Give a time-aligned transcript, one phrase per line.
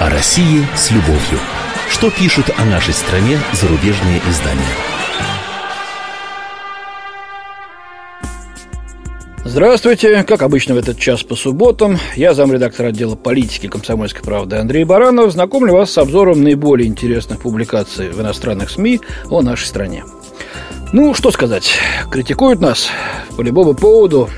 [0.00, 1.40] О России с любовью.
[1.90, 4.62] Что пишут о нашей стране зарубежные издания?
[9.44, 10.22] Здравствуйте.
[10.22, 15.32] Как обычно в этот час по субботам, я замредактор отдела политики комсомольской правды Андрей Баранов.
[15.32, 20.04] Знакомлю вас с обзором наиболее интересных публикаций в иностранных СМИ о нашей стране.
[20.92, 21.74] Ну, что сказать,
[22.08, 22.88] критикуют нас
[23.36, 24.30] по любому поводу,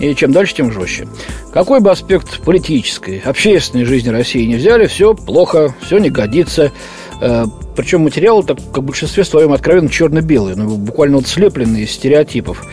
[0.00, 1.06] и чем дальше, тем жестче.
[1.52, 6.72] Какой бы аспект политической, общественной жизни России не взяли, все плохо, все не годится.
[7.20, 7.44] Э,
[7.76, 12.66] Причем материалы, так как в большинстве своем откровенно черно-белые, ну, буквально вот слепленные из стереотипов.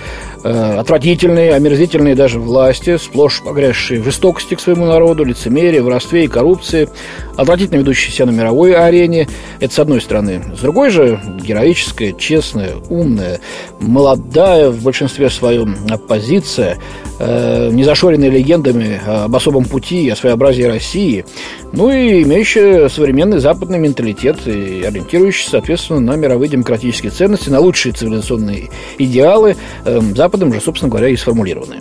[0.44, 6.28] Э, отвратительные, омерзительные даже власти, сплошь погрязшие в жестокости к своему народу, лицемерие, воровстве и
[6.28, 6.90] коррупции,
[7.36, 9.28] отвратительно ведущиеся на мировой арене.
[9.60, 10.44] Это с одной стороны.
[10.56, 13.40] С другой же, героическая, честная, умная,
[13.80, 16.78] молодая в большинстве своем оппозиция,
[17.20, 21.26] э, не зашоренная легендами об особом пути о своеобразии России,
[21.74, 27.94] ну и имеющая современный западный менталитет и ориентирующийся, соответственно, на мировые демократические ценности, на лучшие
[27.94, 31.78] цивилизационные идеалы, э, Западом же, собственно говоря, и сформулированы.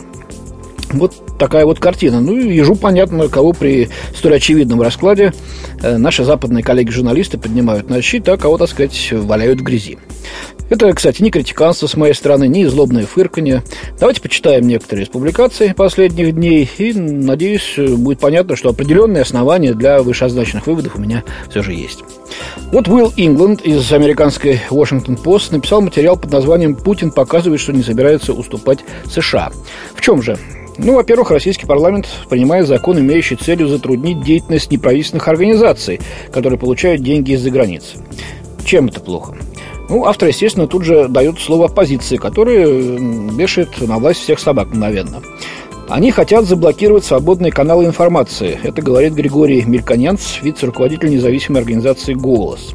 [0.92, 2.20] Вот такая вот картина.
[2.20, 5.34] Ну, и ежу понятно, кого при столь очевидном раскладе
[5.82, 9.98] э, наши западные коллеги-журналисты поднимают на щит, а кого, так сказать, валяют в грязи.
[10.70, 13.64] Это, кстати, не критиканство с моей стороны, не злобное фырканье.
[13.98, 20.04] Давайте почитаем некоторые из публикаций последних дней, и, надеюсь, будет понятно, что определенные основания для
[20.04, 22.04] вышеозначенных выводов у меня все же есть.
[22.72, 27.82] Вот Уилл Ингланд из американской Washington Post написал материал под названием «Путин показывает, что не
[27.82, 29.50] собирается уступать США».
[29.94, 30.36] В чем же
[30.78, 37.32] ну, во-первых, российский парламент принимает закон, имеющий целью затруднить деятельность неправительственных организаций, которые получают деньги
[37.32, 37.96] из-за границы.
[38.64, 39.36] Чем это плохо?
[39.88, 45.22] Ну, автор, естественно, тут же дает слово оппозиции, которая вешает на власть всех собак мгновенно.
[45.88, 48.58] Они хотят заблокировать свободные каналы информации.
[48.64, 52.74] Это говорит Григорий Мельконянц, вице-руководитель независимой организации «Голос».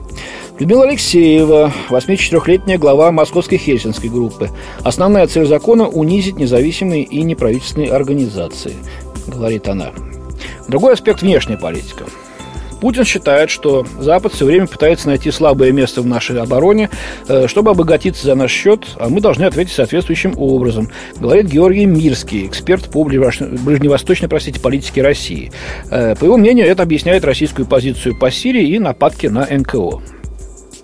[0.58, 4.50] Людмила Алексеева, 84-летняя глава Московской Хельсинской группы.
[4.84, 8.74] Основная цель закона– унизить независимые и неправительственные организации,
[9.28, 9.91] говорит она.
[10.69, 12.06] Другой аспект– внешняя политика.
[12.81, 16.90] Путин считает, что Запад все время пытается найти слабое место в нашей обороне,
[17.28, 22.47] э, чтобы обогатиться за наш счет, а мы должны ответить соответствующим образом, говорит Георгий Мирский,
[22.47, 25.52] эксперт по ближневосточной простите, политике России.
[25.92, 30.02] Э, по его мнению, это объясняет российскую позицию по Сирии и нападки на НКО.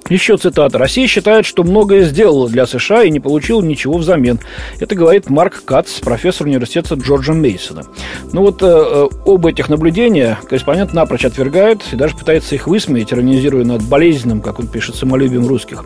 [0.10, 0.78] Еще цитата.
[0.78, 4.40] «Россия считает, что многое сделала для США и не получила ничего взамен».
[4.80, 7.84] Это говорит Марк Кац, профессор университета Джорджа Мейсона.
[8.32, 13.12] Ну вот э, э, оба этих наблюдения корреспондент напрочь отвергает и даже пытается их высмеять,
[13.12, 15.86] иронизируя над болезненным, как он пишет, самолюбием русских.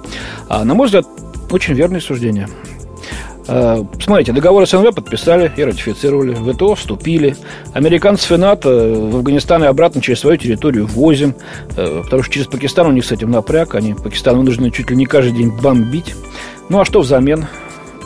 [0.49, 1.05] А, на мой взгляд,
[1.49, 2.47] очень верное суждение.
[3.47, 7.35] Э, смотрите, договор СНВ подписали и ратифицировали, в ВТО вступили.
[7.73, 11.35] Американцев и НАТО в Афганистан и обратно через свою территорию возим,
[11.75, 14.95] э, потому что через Пакистан у них с этим напряг, они Пакистан вынуждены чуть ли
[14.95, 16.15] не каждый день бомбить.
[16.69, 17.47] Ну а что взамен?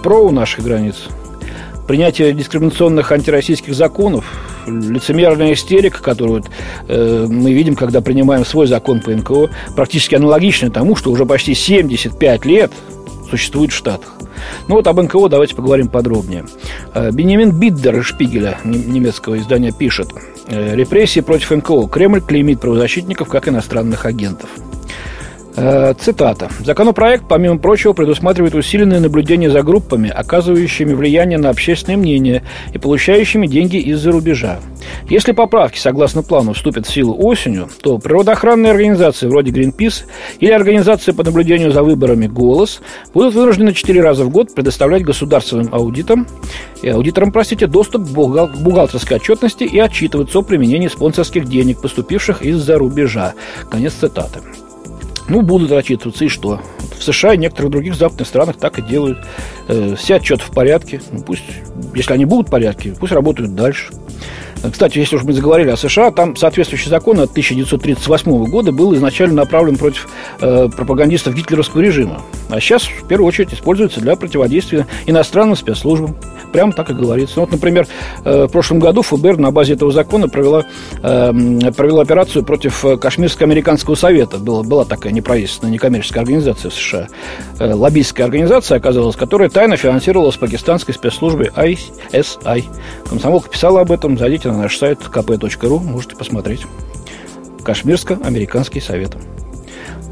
[0.04, 0.96] ПРО у наших границ.
[1.88, 4.26] Принятие дискриминационных антироссийских законов,
[4.66, 6.44] лицемерная истерика, которую
[6.88, 11.54] э, мы видим, когда принимаем свой закон по НКО, практически аналогичная тому, что уже почти
[11.54, 12.72] 75 лет
[13.30, 14.14] существует в Штатах.
[14.68, 16.46] Ну вот об НКО давайте поговорим подробнее.
[16.94, 20.10] Э, Бенемин Биддер из Шпигеля, немецкого издания, пишет.
[20.48, 21.88] «Э, Репрессии против НКО.
[21.88, 24.50] Кремль клеймит правозащитников как иностранных агентов.
[25.58, 26.50] Э, цитата.
[26.60, 32.44] Законопроект, помимо прочего, предусматривает усиленное наблюдение за группами, оказывающими влияние на общественное мнение
[32.74, 34.60] и получающими деньги из-за рубежа.
[35.10, 40.04] Если поправки, согласно плану, вступят в силу осенью, то природоохранные организации вроде Greenpeace
[40.40, 42.82] или организации по наблюдению за выборами «Голос»
[43.14, 46.28] будут вынуждены четыре раза в год предоставлять государственным аудитам,
[46.82, 52.78] и аудиторам, простите, доступ к бухгалтерской отчетности и отчитываться о применении спонсорских денег, поступивших из-за
[52.78, 53.34] рубежа.
[53.70, 54.42] Конец цитаты.
[55.28, 56.62] Ну, будут отчитываться, и что?
[56.98, 59.18] В США и некоторых других западных странах так и делают.
[59.68, 61.02] Э, все отчеты в порядке.
[61.12, 61.44] Ну, пусть,
[61.96, 63.92] если они будут в порядке, пусть работают дальше.
[64.72, 69.36] Кстати, если уж мы заговорили о США, там соответствующий закон от 1938 года был изначально
[69.36, 70.08] направлен против
[70.40, 72.22] э, пропагандистов гитлеровского режима.
[72.50, 76.16] А сейчас, в первую очередь, используется для противодействия иностранным спецслужбам.
[76.56, 77.42] Прямо так и говорится.
[77.42, 77.86] Вот, например,
[78.24, 80.64] э, в прошлом году ФБР на базе этого закона провела,
[81.04, 81.34] э,
[81.76, 84.38] провела операцию против Кашмирско-американского совета.
[84.38, 87.10] Была, была такая неправительственная, некоммерческая организация в США.
[87.60, 92.64] Э, лоббистская организация оказалась, которая тайно финансировалась пакистанской спецслужбой ISI.
[93.10, 94.18] Комсомолка писала об этом.
[94.18, 96.62] Зайдите на наш сайт kp.ru, можете посмотреть.
[97.66, 99.18] Кашмирско-американский совет.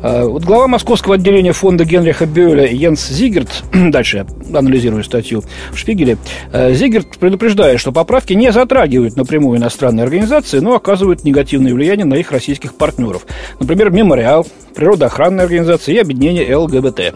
[0.01, 5.77] А, вот глава московского отделения фонда Генриха Бёля Йенс Зигерт, дальше я анализирую статью в
[5.77, 6.17] Шпигеле,
[6.51, 12.15] э, Зигерт предупреждает, что поправки не затрагивают напрямую иностранные организации, но оказывают негативное влияние на
[12.15, 13.25] их российских партнеров.
[13.59, 14.45] Например, Мемориал,
[14.75, 17.13] природоохранные организации и объединение ЛГБТ.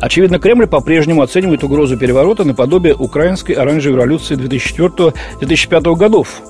[0.00, 6.42] Очевидно, Кремль по-прежнему оценивает угрозу переворота наподобие украинской оранжевой революции 2004-2005 годов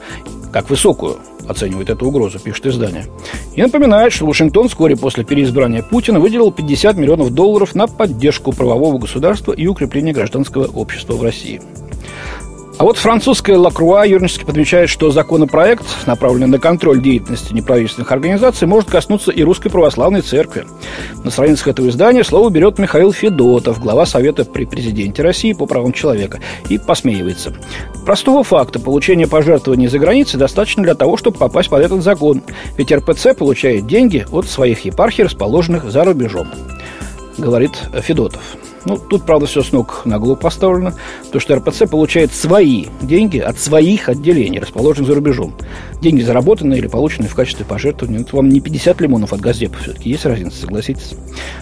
[0.52, 1.16] как высокую
[1.48, 3.06] оценивает эту угрозу, пишет издание.
[3.54, 8.98] И напоминает, что Вашингтон вскоре после переизбрания Путина выделил 50 миллионов долларов на поддержку правового
[8.98, 11.60] государства и укрепление гражданского общества в России.
[12.82, 18.90] А вот французская Лакруа юрнически подмечает, что законопроект, направленный на контроль деятельности неправительственных организаций, может
[18.90, 20.66] коснуться и Русской Православной Церкви.
[21.22, 25.92] На страницах этого издания слово берет Михаил Федотов, глава Совета при президенте России по правам
[25.92, 26.40] человека,
[26.70, 27.54] и посмеивается.
[28.04, 32.42] Простого факта получения пожертвований за границей достаточно для того, чтобы попасть под этот закон.
[32.76, 36.48] Ведь РПЦ получает деньги от своих епархий, расположенных за рубежом,
[37.38, 38.42] говорит Федотов.
[38.84, 40.94] Ну, тут, правда, все с ног на голову поставлено,
[41.30, 45.54] то что РПЦ получает свои деньги от своих отделений, расположенных за рубежом.
[46.00, 48.20] Деньги заработанные или полученные в качестве пожертвования.
[48.20, 50.10] Это вам не 50 лимонов от Газдепа все-таки.
[50.10, 51.12] Есть разница, согласитесь.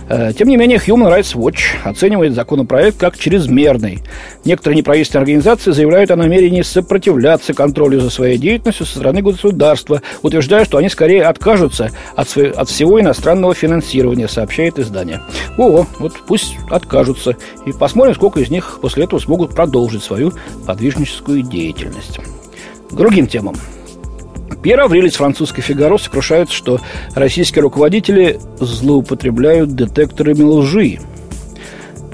[0.09, 4.01] Э, тем не менее, Human Rights Watch оценивает законопроект как чрезмерный.
[4.45, 10.65] Некоторые неправительственные организации заявляют о намерении сопротивляться контролю за своей деятельностью со стороны государства, утверждая,
[10.65, 15.21] что они скорее откажутся от, своего, от всего иностранного финансирования, сообщает издание.
[15.59, 17.37] О, вот пусть откажутся окажутся,
[17.67, 20.33] и посмотрим, сколько из них после этого смогут продолжить свою
[20.67, 22.19] подвижническую деятельность.
[22.91, 23.57] К другим темам.
[24.63, 26.81] Пьер Авриль французской «Фигаро» сокрушается, что
[27.15, 30.99] российские руководители злоупотребляют детекторами лжи–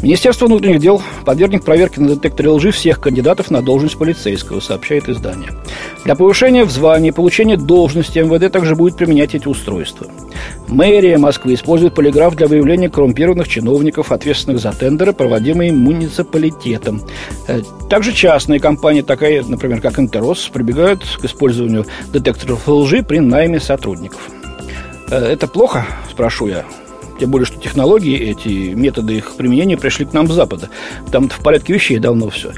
[0.02, 5.50] Министерство внутренних дел подвергнет проверке на детекторе лжи всех кандидатов на должность полицейского, сообщает издание.
[6.04, 10.06] Для повышения в звании и получения должности МВД также будет применять эти устройства.
[10.69, 17.02] Мэрия Москвы использует полиграф для выявления коррумпированных чиновников, ответственных за тендеры, проводимые муниципалитетом.
[17.49, 23.60] Э, также частные компании, такая, например, как Интерос, прибегают к использованию детекторов лжи при найме
[23.60, 24.20] сотрудников.
[25.10, 26.64] Э, это плохо, спрошу я.
[27.18, 30.68] Тем более, что технологии, эти методы их применения пришли к нам с Запада.
[31.10, 32.52] Там в порядке вещей давно все.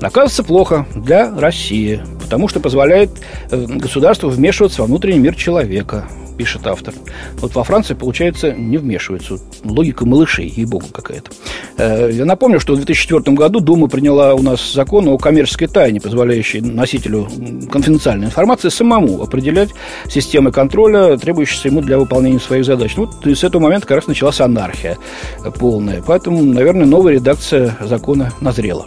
[0.00, 3.10] Оказывается, плохо для России, потому что позволяет
[3.50, 6.08] э, государству вмешиваться во внутренний мир человека
[6.38, 6.94] пишет автор.
[7.40, 9.38] Вот во Франции, получается, не вмешиваются.
[9.64, 11.32] Логика малышей, ей-богу, какая-то.
[11.76, 16.00] Э, я напомню, что в 2004 году Дума приняла у нас закон о коммерческой тайне,
[16.00, 17.28] позволяющий носителю
[17.70, 19.70] конфиденциальной информации самому определять
[20.08, 22.96] системы контроля, требующиеся ему для выполнения своих задач.
[22.96, 24.96] Ну, и с этого момента как раз началась анархия
[25.58, 26.02] полная.
[26.06, 28.86] Поэтому, наверное, новая редакция закона назрела.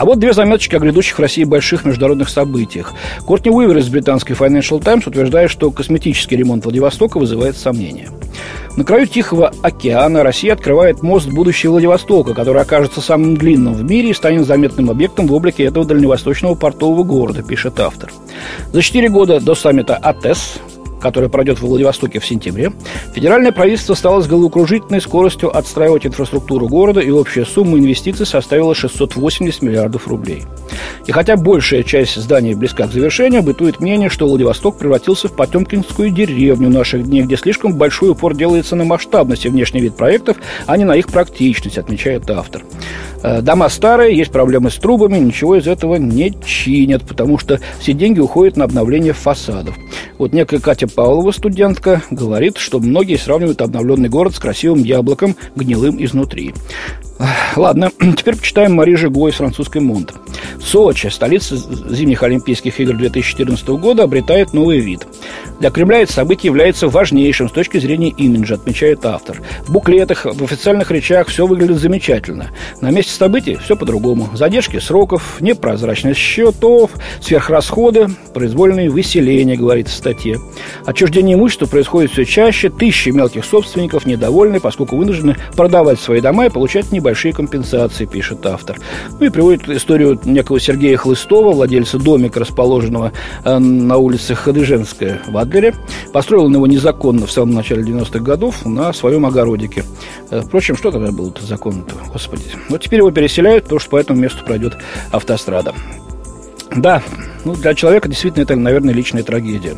[0.00, 2.94] А вот две заметочки о грядущих в России больших международных событиях.
[3.26, 8.08] Кортни Уивер из британской Financial Times утверждает, что косметический ремонт Владивостока вызывает сомнения.
[8.78, 14.12] На краю Тихого океана Россия открывает мост будущего Владивостока, который окажется самым длинным в мире
[14.12, 18.10] и станет заметным объектом в облике этого дальневосточного портового города, пишет автор.
[18.72, 20.60] За четыре года до саммита АТЭС
[21.00, 22.72] который пройдет в Владивостоке в сентябре,
[23.14, 29.62] федеральное правительство стало с головокружительной скоростью отстраивать инфраструктуру города, и общая сумма инвестиций составила 680
[29.62, 30.44] миллиардов рублей.
[31.06, 36.10] И хотя большая часть зданий близка к завершению, бытует мнение, что Владивосток превратился в потемкинскую
[36.10, 40.36] деревню наших дней, где слишком большой упор делается на масштабность и внешний вид проектов,
[40.66, 42.62] а не на их практичность, отмечает автор.
[43.22, 47.92] Э, дома старые, есть проблемы с трубами, ничего из этого не чинят, потому что все
[47.92, 49.76] деньги уходят на обновление фасадов.
[50.18, 56.02] Вот некая Катя Павлова, студентка, говорит, что многие сравнивают обновленный город с красивым яблоком, гнилым
[56.02, 56.54] изнутри.
[57.56, 60.14] Ладно, теперь почитаем Мари Жиго из французской Монт.
[60.62, 65.06] Сочи, столица зимних Олимпийских игр 2014 года, обретает новый вид.
[65.58, 69.42] Для Кремля это событие является важнейшим с точки зрения имиджа, отмечает автор.
[69.66, 72.50] В буклетах, в официальных речах все выглядит замечательно.
[72.80, 74.30] На месте событий все по-другому.
[74.34, 80.38] Задержки сроков, непрозрачность счетов, сверхрасходы, произвольные выселения, говорится в статье.
[80.86, 86.50] Отчуждение имущества происходит все чаще, тысячи мелких собственников недовольны, поскольку вынуждены продавать свои дома и
[86.50, 88.78] получать небольшие компенсации, пишет автор.
[89.18, 93.12] Ну и приводит историю некого Сергея Хлыстова, владельца домика, расположенного
[93.44, 95.74] э, на улице Хадыженская в Адлере.
[96.12, 99.84] Построил он его незаконно в самом начале 90-х годов на своем огородике.
[100.30, 102.44] Э, впрочем, что тогда было-то законно-то, господи.
[102.68, 104.76] Но теперь его переселяют, потому что по этому месту пройдет
[105.10, 105.74] автострада.
[106.76, 107.02] Да,
[107.44, 109.76] ну, для человека действительно это, наверное, личная трагедия.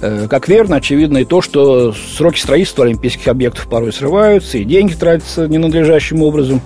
[0.00, 4.94] Э, как верно, очевидно и то, что сроки строительства олимпийских объектов порой срываются, и деньги
[4.94, 6.60] тратятся ненадлежащим образом.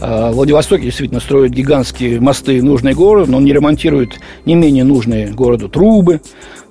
[0.00, 4.84] А в Владивостоке действительно строят гигантские мосты нужные городу, но он не ремонтирует не менее
[4.84, 6.20] нужные городу трубы.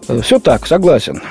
[0.08, 1.22] Э, Все так, согласен.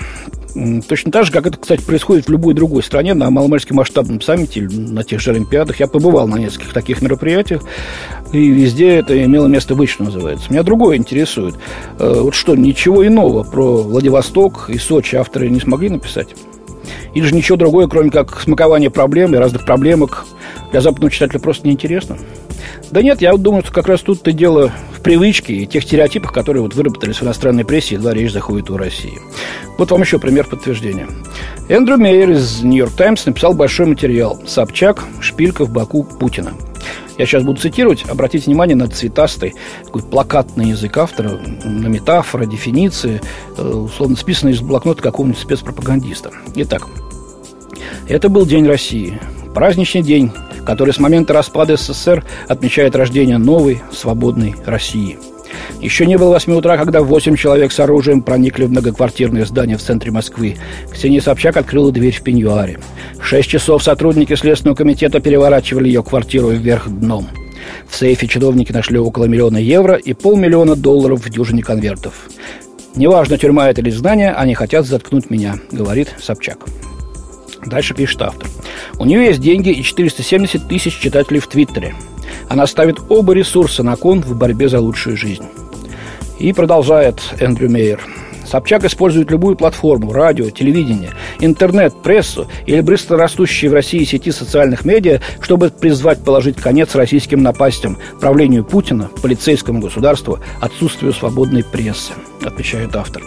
[0.89, 4.61] Точно так же, как это, кстати, происходит в любой другой стране, на маломальски масштабном саммите
[4.61, 5.81] или на тех же Олимпиадах.
[5.81, 7.63] Я побывал на нескольких таких мероприятиях,
[8.33, 10.51] и везде это имело место быть, что называется.
[10.51, 11.57] Меня другое интересует.
[11.99, 16.29] Э, вот что, ничего иного про Владивосток и Сочи авторы не смогли написать?
[17.15, 20.25] Или же ничего другое, кроме как смакование проблем и разных проблемок
[20.71, 22.17] для западного читателя просто неинтересно?
[22.91, 24.73] Да нет, я думаю, что как раз тут-то дело
[25.07, 28.77] в привычке и тех стереотипах, которые вот выработались в иностранной прессе, едва речь заходит у
[28.77, 29.21] России.
[29.79, 31.07] Вот вам еще пример подтверждения.
[31.69, 35.05] Эндрю Мейер из «Нью-Йорк Таймс» написал большой материал «Собчак.
[35.21, 36.55] Шпилька в боку Путина».
[37.19, 38.05] Я сейчас буду цитировать.
[38.09, 43.21] Обратите внимание на цветастый, такой плакатный язык автора, на метафоры, дефиниции,
[43.57, 46.33] э, условно списанные из блокнота какого-нибудь спецпропагандиста.
[46.57, 46.89] Итак,
[48.09, 49.21] это был День России.
[49.55, 50.33] Праздничный день,
[50.67, 55.19] который с момента распада СССР отмечает рождение новой, свободной России.
[55.81, 59.83] Еще не было 8 утра, когда 8 человек с оружием проникли в многоквартирное здание в
[59.83, 60.57] центре Москвы.
[60.93, 62.81] Ксения Собчак открыла дверь в пеньюаре.
[63.19, 67.29] В 6 часов сотрудники Следственного комитета переворачивали ее квартиру вверх дном.
[67.89, 72.29] В сейфе чиновники нашли около миллиона евро и полмиллиона долларов в дюжине конвертов.
[72.95, 76.59] «Неважно, тюрьма это или здание, они хотят заткнуть меня»,— говорит Собчак.
[77.67, 78.49] Дальше пишет автор.
[78.99, 81.95] У нее есть деньги и 470 тысяч читателей в Твиттере.
[82.49, 85.45] Она ставит оба ресурса на кон в борьбе за лучшую жизнь.
[86.39, 88.01] И продолжает Эндрю Мейер.
[88.47, 91.11] Собчак использует любую платформу– радио, телевидение,
[91.41, 97.43] интернет, прессу или быстро растущие в России сети социальных медиа, чтобы призвать положить конец российским
[97.43, 102.13] напастям, правлению Путина, полицейскому государству, отсутствию свободной прессы,
[102.45, 103.23] отвечает автор.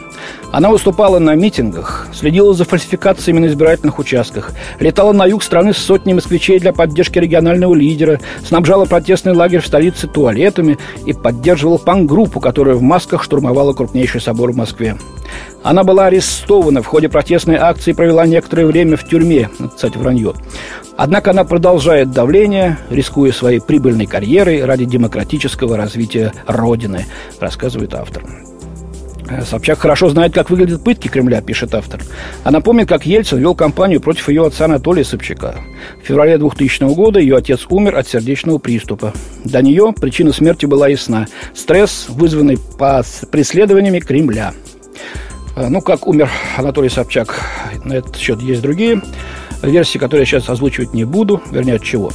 [0.51, 5.77] Она выступала на митингах, следила за фальсификациями на избирательных участках, летала на юг страны с
[5.77, 12.39] сотней москвичей для поддержки регионального лидера, снабжала протестный лагерь в столице туалетами и поддерживала панк-группу,
[12.39, 14.97] которая в масках штурмовала крупнейший собор в Москве.
[15.63, 19.49] Она была арестована в ходе протестной акции и провела некоторое время в тюрьме.
[19.75, 20.33] Кстати, вранье.
[20.97, 27.05] Однако она продолжает давление, рискуя своей прибыльной карьерой ради демократического развития Родины,
[27.39, 28.23] рассказывает автор.
[29.45, 32.01] Собчак хорошо знает, как выглядят пытки Кремля, пишет автор.
[32.43, 35.55] Она помнит, как Ельцин вел кампанию против ее отца Анатолия Собчака.
[36.01, 39.13] В феврале 2000 года ее отец умер от сердечного приступа.
[39.43, 41.27] До нее причина смерти была ясна.
[41.53, 42.57] Стресс, вызванный
[43.31, 44.53] преследованиями Кремля.
[45.59, 47.45] А, ну, как умер Анатолий Собчак,
[47.83, 49.01] на этот счет есть другие
[49.61, 51.41] версии, которые я сейчас озвучивать не буду.
[51.51, 52.11] Вернее, от чего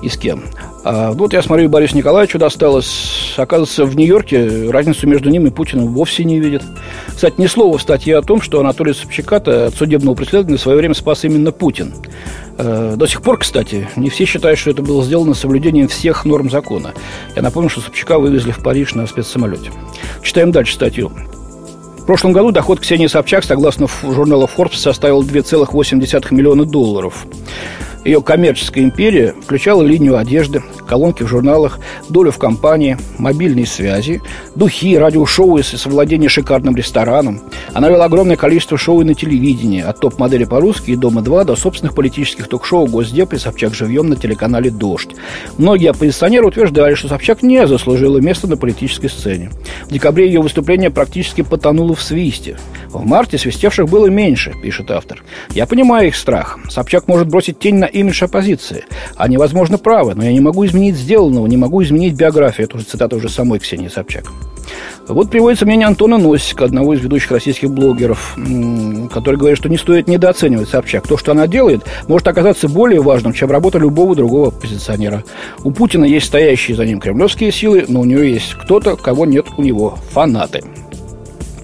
[0.00, 0.44] и с кем.
[0.82, 3.34] А вот я смотрю, Борису Николаевичу досталось.
[3.36, 6.62] Оказывается, в Нью-Йорке разницу между ним и Путиным вовсе не видит.
[7.08, 10.78] Кстати, ни слова в статье о том, что Анатолий Собчака от судебного преследования в свое
[10.78, 11.92] время спас именно Путин.
[12.56, 16.48] Э, до сих пор, кстати, не все считают, что это было сделано соблюдением всех норм
[16.48, 16.94] закона.
[17.36, 19.70] Я напомню, что Собчака вывезли в Париж на спецсамолете.
[20.22, 21.12] Читаем дальше статью.
[22.10, 27.24] Прошлом году доход Ксении Собчак, согласно журналу Forbes, составил 2,8 миллиона долларов.
[28.04, 31.78] Ее коммерческая империя включала линию одежды, колонки в журналах,
[32.08, 34.22] долю в компании, мобильной связи,
[34.56, 37.42] духи, радиошоу и совладение шикарным рестораном.
[37.74, 42.48] Она вела огромное количество шоу на телевидении, от топ-модели по-русски и «Дома-2» до собственных политических
[42.48, 45.10] ток-шоу «Госдеп» и «Собчак живьем» на телеканале «Дождь».
[45.58, 49.50] Многие оппозиционеры утверждали, что Собчак не заслужила место на политической сцене.
[49.84, 52.56] В декабре ее выступление практически потонуло в свисте.
[52.88, 55.22] В марте свистевших было меньше, пишет автор.
[55.50, 56.58] Я понимаю их страх.
[56.68, 58.84] Собчак может бросить тень на имидж оппозиции.
[59.16, 62.66] Они, возможно, правы, но я не могу изменить сделанного, не могу изменить биографию.
[62.66, 64.24] Это уже цитата уже самой Ксении Собчак.
[65.08, 68.36] Вот приводится мнение Антона Носика, одного из ведущих российских блогеров,
[69.12, 71.08] который говорит, что не стоит недооценивать Собчак.
[71.08, 75.24] То, что она делает, может оказаться более важным, чем работа любого другого оппозиционера.
[75.64, 79.46] У Путина есть стоящие за ним кремлевские силы, но у нее есть кто-то, кого нет
[79.56, 80.62] у него– фанаты.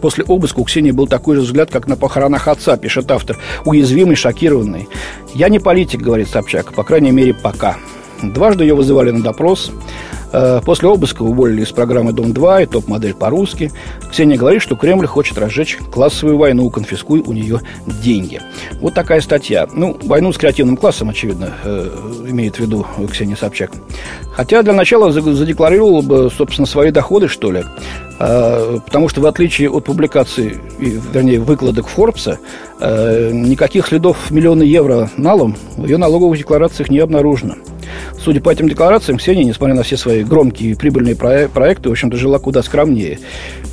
[0.07, 4.15] После обыска у Ксении был такой же взгляд, как на похоронах отца, пишет автор, уязвимый,
[4.15, 4.89] шокированный.
[5.35, 7.77] «Я не политик»,— говорит Собчак, по крайней мере, пока.
[8.23, 9.73] Дважды ее вызывали на допрос.
[10.39, 13.73] Э, после обыска уволили из программы «Дом-2» и «Топ-модель по-русски».
[14.11, 18.43] Ксения говорит, что Кремль хочет разжечь классовую войну, конфискуй у нее деньги.
[18.83, 19.67] Вот такая статья.
[19.73, 21.89] Ну, войну с креативным классом, очевидно, э,
[22.29, 23.71] имеет в виду Ксения Собчак.
[24.31, 27.65] Хотя для начала задекларировала бы, собственно, свои доходы, что ли.
[28.19, 32.39] Э, потому что, в отличие от публикации, вернее, выкладок Форбса,
[32.79, 37.55] никаких следов миллиона евро налом в ее налоговых декларациях не обнаружено.
[38.23, 42.17] Судя по этим декларациям, Ксения, несмотря на все свои громкие и прибыльные проекты, в общем-то,
[42.17, 43.19] жила куда скромнее.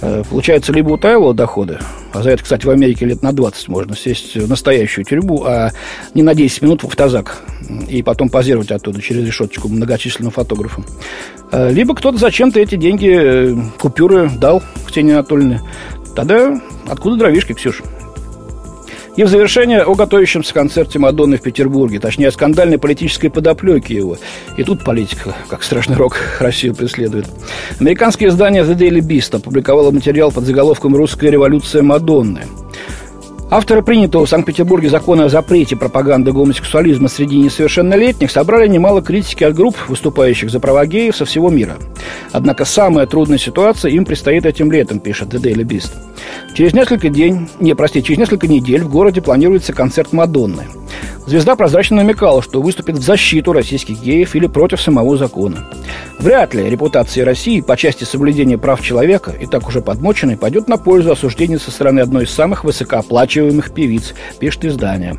[0.02, 1.80] Э, получается, либо утаивала доходы,
[2.12, 5.72] а за это, кстати, в Америке лет на 20 можно сесть в настоящую тюрьму, а
[6.14, 7.42] не на 10 минут в автозак
[7.90, 10.86] и потом позировать оттуда через решеточку многочисленным фотографам.
[11.52, 15.62] Э, либо кто-то зачем-то эти деньги, э, купюры дал Ксении Анатольевне.
[16.16, 17.84] Тогда откуда дровишки, Ксюша?
[19.16, 24.18] И в завершение о готовящемся концерте Мадонны в Петербурге, точнее, о скандальной политической подоплеке его.
[24.58, 27.28] И тут политика, как страшный рок, Россию преследует.
[27.80, 32.42] Американское издание The Daily Beast опубликовало материал под заголовком «Русская революция Мадонны».
[33.56, 39.54] Авторы принятого в Санкт-Петербурге закона о запрете пропаганды гомосексуализма среди несовершеннолетних собрали немало критики от
[39.54, 41.76] групп, выступающих за права геев со всего мира.
[42.32, 45.92] Однако самая трудная ситуация им предстоит этим летом, пишет The Daily Beast.
[46.56, 50.64] Через несколько день, не, простите, через несколько недель в городе планируется концерт Мадонны–
[51.26, 55.70] Звезда прозрачно намекала, что выступит в защиту российских геев или против самого закона.
[56.20, 60.78] Вряд ли репутация России по части соблюдения прав человека, и так уже подмоченной, пойдет на
[60.78, 65.18] пользу осуждения со стороны одной из самых высокооплачиваемых певиц, пишет издание.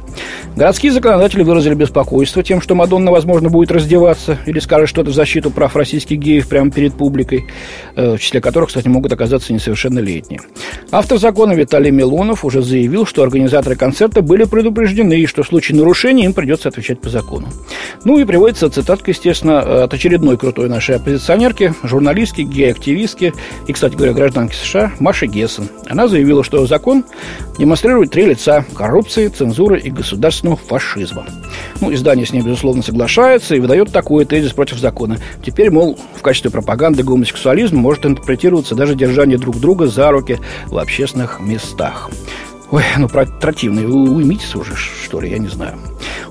[0.56, 5.50] Городские законодатели выразили беспокойство тем, что Мадонна, возможно, будет раздеваться или скажет что-то в защиту
[5.50, 7.46] прав российских геев прямо перед публикой,
[7.96, 10.40] э, в числе которых, кстати, могут оказаться несовершеннолетние.
[10.92, 15.76] Автор закона Виталий Милонов уже заявил, что организаторы концерта были предупреждены, и что в случае
[15.76, 17.48] нарушения им придется отвечать по закону.
[18.04, 23.32] Ну и приводится цитатка, естественно, от очередной крутой нашей оппозиционерки, журналистки, гей-активистки
[23.66, 25.68] и, кстати говоря, гражданки США Маши Гессен.
[25.88, 27.04] Она заявила, что закон
[27.58, 31.26] демонстрирует три лица– коррупции, цензуры и государственного фашизма.
[31.80, 35.18] Ну, издание с ней, безусловно, соглашается и выдает такой тезис против закона.
[35.44, 40.78] Теперь, мол, в качестве пропаганды гомосексуализм может интерпретироваться даже держание друг друга за руки в
[40.78, 42.10] общественных местах.
[42.70, 45.78] Ой, ну противный, уймитесь уже, что ли, я не знаю.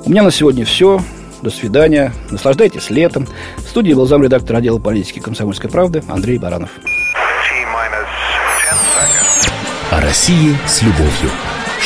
[0.06, 1.02] У меня на сегодня все.
[1.42, 2.14] До свидания.
[2.32, 3.28] Наслаждайтесь летом.
[3.58, 6.70] В студии был замредактор отдела политики комсомольской правды Андрей Баранов.
[9.92, 11.30] О России с любовью.